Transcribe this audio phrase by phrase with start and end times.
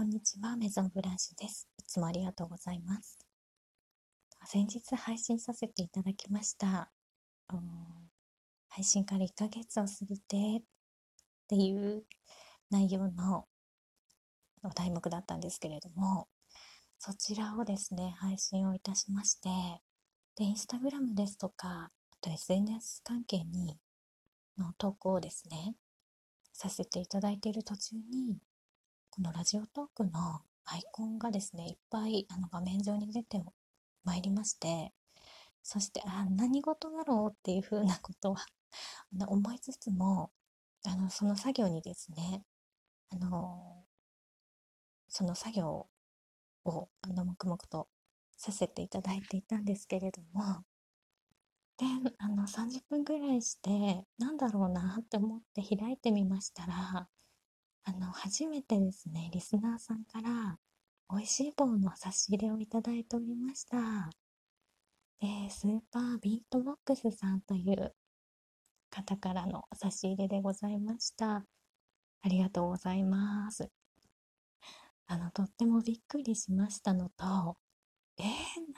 [0.00, 1.68] こんにちは、メゾンブランシュです。
[1.78, 3.18] いつもありがとうございます。
[4.46, 6.90] 先日配信させていただきました。
[8.70, 10.62] 配信から1ヶ月を過ぎてっ
[11.48, 12.06] ていう
[12.70, 13.44] 内容の
[14.62, 16.28] お題目だったんですけれども、
[16.98, 19.50] そちらをですね、配信をいたしまして、
[20.34, 23.78] で、インスタグラムですとか、あと SNS 関係に
[24.56, 25.74] の投稿をですね、
[26.54, 28.38] させていただいている途中に、
[29.10, 33.42] このラジオトークのアイコンがですね、いっぱいあの画面上に出て
[34.04, 34.92] まいりまして、
[35.62, 38.46] そして、あ、何事だろうっていうふうなことは
[39.26, 40.30] 思いつつも、
[40.84, 42.44] あの、その作業にですね、
[43.10, 43.84] あの、
[45.08, 45.88] その作業
[46.64, 47.88] を、あの、黙々と
[48.36, 50.64] させていただいていたんですけれども、
[51.78, 51.86] で、
[52.18, 57.08] あの、30分ぐらいして、なんだろうなって思って開いてみましたら、
[57.90, 60.58] あの、初めてですね、リスナーさんから、
[61.10, 64.10] 美味しい棒の差し入れをいただいておりました。
[65.18, 67.92] で、スーパービートボックスさんという
[68.90, 71.44] 方からの差し入れでございました。
[72.22, 73.68] ありがとうございます。
[75.08, 77.56] あの、とってもびっくりしましたのと、
[78.18, 78.26] えー、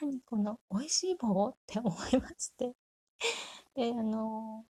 [0.00, 2.74] 何この美味しい棒って思いまして。
[3.74, 4.64] で、あの、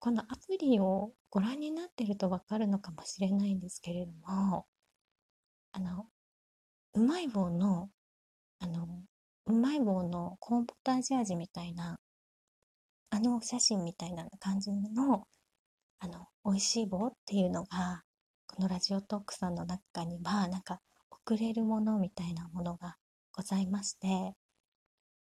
[0.00, 4.66] このアプリをご覧になってるとわかるのかもしれないんですけれども、
[5.72, 6.06] あの、
[6.94, 7.90] うまい棒の、
[8.60, 8.88] あの、
[9.44, 12.00] うまい棒のコーンポタージュ味みたいな、
[13.10, 15.26] あの写真みたいな感じの、
[15.98, 18.02] あの、美味しい棒っていうのが、
[18.46, 22.96] このラジオトークさんの中には、なんか、送れるものみたいなものが
[23.36, 24.34] ございまして、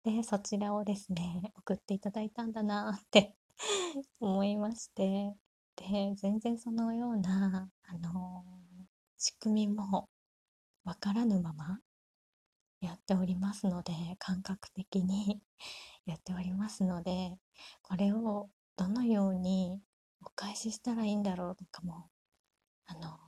[0.04, 3.34] で、そちらをですね、送っていただいたんだなって
[4.20, 5.34] 思いまして、
[5.76, 8.44] で、全然そのような、あの、
[9.18, 10.08] 仕組みも
[10.84, 11.80] わからぬまま
[12.80, 15.42] やっておりますので、感覚的に
[16.06, 17.38] やっておりますので、
[17.82, 19.82] これをどのように
[20.20, 22.10] お返ししたらいいんだろうとかも、
[22.86, 23.18] あの、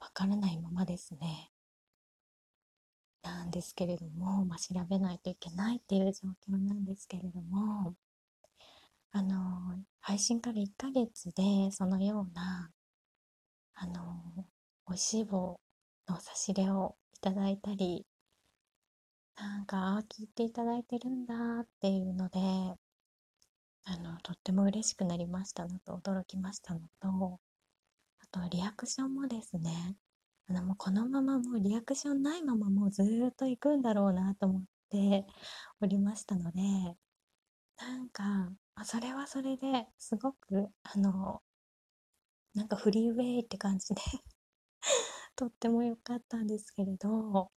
[0.00, 1.52] わからないままですね。
[3.22, 7.94] なんですけれども、まあ、調べないといけないっていう状況なんですけれども、
[9.12, 12.70] あの、配信から1ヶ月でそのような、
[13.74, 14.46] あの、
[14.88, 15.60] 美味しい棒
[16.08, 18.06] の差し入れをいただいたり、
[19.36, 22.38] なんか、ああ聞いていただいてるんだっていうので、
[23.84, 27.40] あの、とっても嬉しくなりましたのと、驚きましたのと、
[28.20, 29.96] あと、リアクションもですね、
[30.48, 35.26] あの、もうこのままもうリアクションないままもうずっと行くんだろうなと思って
[35.80, 36.60] おりましたので、
[37.78, 38.52] なんか、
[38.84, 41.42] それはそれですごく、あの、
[42.54, 44.00] なんかフリーウェイって感じで
[45.36, 47.52] とっても良かったんですけれど、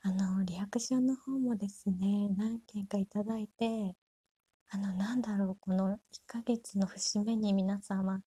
[0.00, 3.96] あの、リアクションの方もですね、何件かいただいて、
[4.70, 8.22] あの、なんだろう、この1ヶ月の節目に皆様、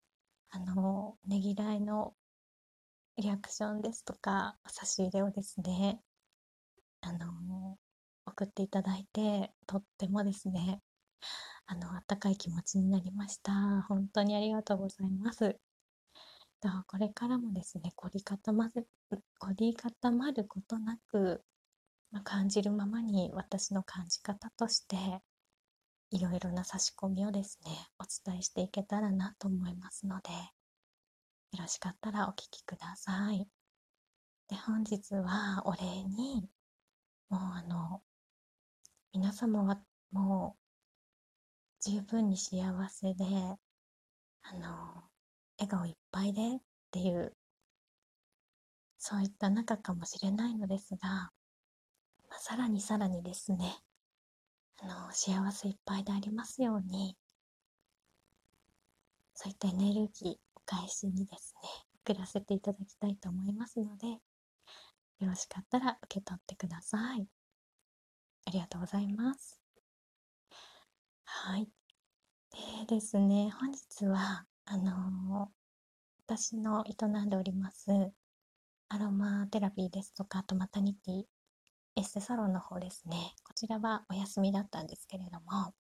[0.50, 2.16] あの、ねぎらいの
[3.18, 6.02] リアクションですとか、差し入れをですね、
[7.02, 7.78] あの、
[8.26, 10.82] 送っていただいて、とってもですね、
[11.68, 13.82] あの、あったかい気持ちになりました。
[13.88, 15.60] 本当にありがとうございます。
[16.88, 18.88] これからもですね、凝り固まる、
[19.40, 21.44] 凝り固まることなく、
[22.12, 24.96] まあ、感じるままに私の感じ方として、
[26.12, 33.48] いろいろな差し込みをですね、お伝えしていけたらなと思いますので、よろしかったらお聞きください。
[34.48, 36.50] で、本日はお礼に、
[37.30, 38.02] もうあの、
[39.14, 39.82] 皆様は
[40.12, 40.65] もう
[41.82, 43.26] 十分に幸せで、
[44.44, 45.04] あの、
[45.58, 46.60] 笑顔いっぱいでっ
[46.92, 47.36] ていう、
[48.98, 51.32] そういった中かもしれないのですが、
[52.30, 53.76] まあ、さらにさらにですね、
[54.82, 57.18] あの、幸せいっぱいでありますように、
[59.34, 61.70] そういったエネルギーお、返しにですね、
[62.06, 64.20] 送らせていただきたいと思いますので、よ
[65.22, 67.28] ろしかったら受け取ってください。
[68.48, 69.65] ありがとうございます。
[71.26, 71.68] はい。
[72.88, 75.52] でですね、本日は、あの、
[76.26, 77.92] 私の営んでおります、
[78.90, 81.24] アロマテラピーですとか、あとマタニティ、
[81.98, 83.36] エステサロンの方ですね。
[83.44, 85.74] こちらはお休みだったんですけれども、ま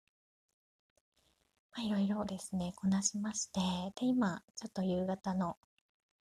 [1.77, 3.59] あ、いろいろですね、こなしまして、
[3.95, 5.57] で、今、ちょっと夕方の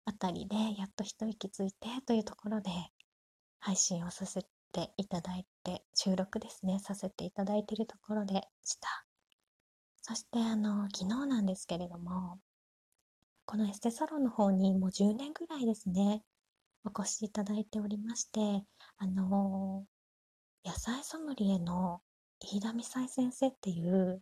[0.05, 2.71] あたりで、やっと一息ついてというところで、
[3.59, 9.10] 配信をさせていただいて、収録ですね、させていただいているところでした。
[10.01, 12.39] そして、あの、昨日なんですけれども、
[13.45, 16.23] このエステサロンの方にもう10年ぐらいですね、
[16.83, 18.65] お越しいただいておりまして、
[18.97, 19.85] あの
[20.63, 22.01] 野菜ソムリエの
[22.39, 24.21] 飯田美咲先生っていう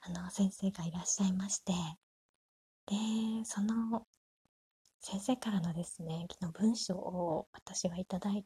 [0.00, 1.72] あの先生がいらっしゃいまして
[2.86, 2.96] で
[3.44, 4.04] その
[5.00, 8.44] 先生からのですね昨日文章を私はいただい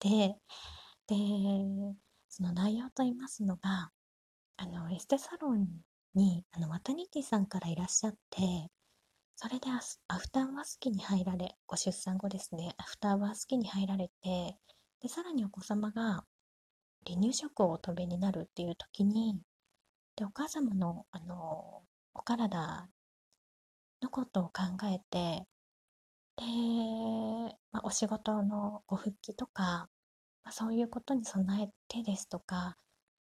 [0.00, 0.36] て
[1.06, 1.14] で
[2.28, 3.90] その内容といいますのが
[4.56, 5.68] あのエステサロン
[6.14, 8.70] にあのマタニティさんからいらっしゃって
[9.36, 9.68] それで
[10.08, 14.56] アフターバス期に入られご出産後ですねアフターバス期に入られて
[15.00, 16.24] でさらにお子様が
[17.06, 19.40] 離乳食をお食べになるっていう時に
[20.16, 21.82] でお母様のあの
[22.14, 22.88] お体
[24.02, 25.46] のことを考えて
[26.36, 26.44] で、
[27.72, 29.88] まあ、お仕事のご復帰とか、
[30.44, 32.76] まあ、そういうことに備えてですとか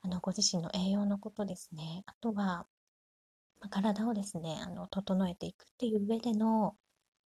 [0.03, 2.03] あのご自身の栄養のことですね。
[2.07, 2.65] あとは、
[3.69, 6.75] 体をですねあの整えていくっていう上での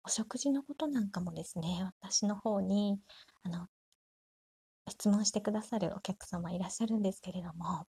[0.05, 2.99] お食事のことなんかもですね私の方に
[3.43, 3.67] あの
[4.89, 7.85] 質問してくださるお客様いらっしゃるんですけれども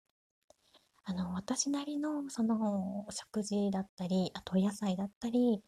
[1.05, 5.61] あの私なりのそのお食事だったりあとお野菜だったり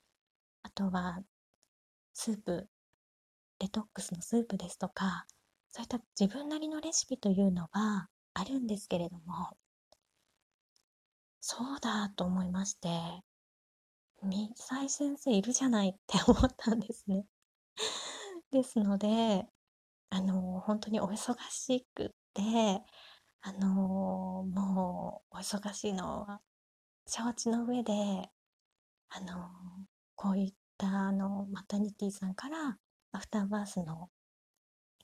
[0.63, 1.19] あとは
[2.13, 2.67] スープ
[3.59, 5.25] デトックスのスープですとか
[5.69, 9.57] そういった自分なりのレシピというのはあるんですけれども
[11.47, 12.89] そうだと思いまして。
[14.23, 17.27] 三才先生いるじゃないって 思ったんですね。
[18.49, 19.47] ですので
[20.09, 22.83] あの本当にお忙しくって
[23.41, 23.67] あの
[24.43, 26.41] もうお忙しいのは
[27.05, 27.93] 承知の上で
[29.09, 32.79] あのこういったあのマタニティさんから
[33.11, 34.09] アフターバースの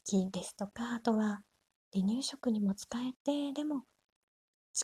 [0.05, 1.43] 木ですとかあとは
[1.93, 3.85] 離乳食にも使えてでも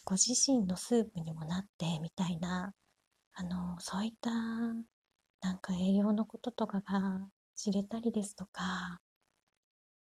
[0.03, 2.73] ご自身のスープにもなってみたいな
[3.33, 8.99] あのそういったなんか栄養のこととかが知れたりですとか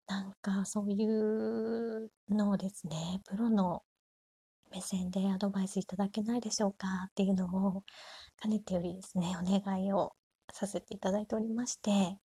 [0.09, 3.83] なんかそういうのをですね、プロの
[4.71, 7.83] 目線でアドバイスいただけないでしょうかっていうのを、
[8.41, 10.13] かねてよりですね、お願いを
[10.51, 12.17] させていただいておりまして、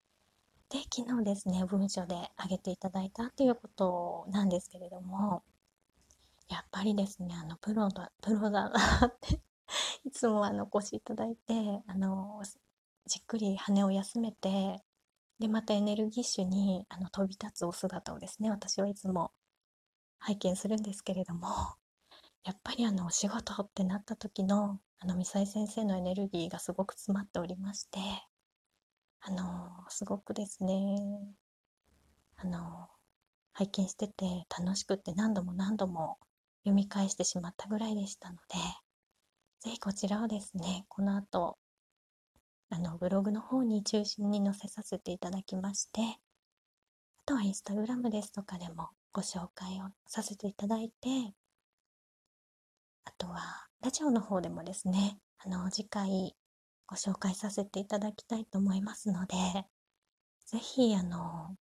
[0.69, 5.43] で、昨日ですね、文書で挙げていただいたっていうことなんですけれども、
[6.53, 9.41] やっぱりですね、あの、プロだ、プロだなって
[10.05, 12.41] いつもあの、お越しいただいて、あの、
[13.05, 14.83] じっくり羽を休めて、
[15.39, 19.31] でまたエネルギッシュにあの飛び立つお姿をですね私はいつも
[20.19, 21.47] 拝見するんですけれども
[22.45, 27.99] やっぱりあのお仕事ってなった時のあのミサイ先生のエネルギーがすごく詰まっておりまして
[29.19, 30.97] あのすごくですね
[32.37, 32.87] あの
[33.51, 36.17] 拝見してて楽しくって何度も何度も
[36.63, 38.41] 読み返してしまったぐらいでしたので
[39.61, 41.57] 是非こちらをですねこの後
[42.69, 46.15] あのブログの方に中心に載せさせていただきましてあ
[47.25, 51.33] とはインスタグラムですとかでもご紹介をさせていただいて
[53.05, 56.35] あとはラジオの方でもですねあの次回
[56.87, 59.35] ご紹介させていただきたいと思いますので
[60.45, 61.55] 是非あの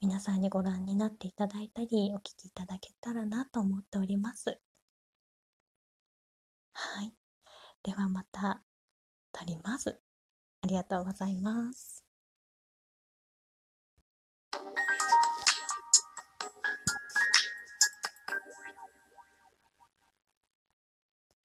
[0.00, 4.58] 皆さんにご覧になっていただいたりお聞きいただけたらなと思っております
[6.72, 7.12] はい
[7.82, 8.62] ではまた
[9.32, 9.98] 撮ります。
[10.62, 12.09] ありがとうございます。